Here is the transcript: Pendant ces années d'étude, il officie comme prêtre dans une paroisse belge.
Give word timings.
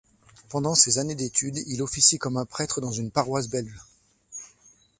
Pendant 0.49 0.73
ces 0.73 0.97
années 0.97 1.13
d'étude, 1.13 1.59
il 1.67 1.83
officie 1.83 2.17
comme 2.17 2.43
prêtre 2.49 2.81
dans 2.81 2.91
une 2.91 3.11
paroisse 3.11 3.49
belge. 3.49 3.77